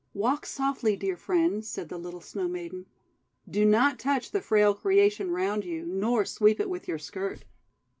"Walk 0.15 0.47
softly, 0.47 0.95
dear 0.95 1.15
Friend," 1.15 1.63
said 1.63 1.89
the 1.89 1.99
little 1.99 2.21
Snow 2.21 2.47
Maiden." 2.47 2.87
Do 3.47 3.63
not 3.65 3.99
touch 3.99 4.31
the 4.31 4.41
frail 4.41 4.73
creation 4.73 5.29
round 5.29 5.63
you, 5.63 5.85
nor 5.85 6.25
sweep 6.25 6.59
it 6.59 6.71
with 6.71 6.87
your 6.87 6.97
skirt. 6.97 7.45